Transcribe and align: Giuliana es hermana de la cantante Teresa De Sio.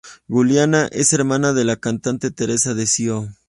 Giuliana 0.27 0.87
es 0.91 1.13
hermana 1.13 1.53
de 1.53 1.63
la 1.63 1.75
cantante 1.75 2.31
Teresa 2.31 2.73
De 2.73 2.87
Sio. 2.87 3.29